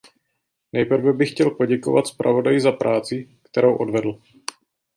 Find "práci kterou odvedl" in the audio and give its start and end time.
2.71-4.19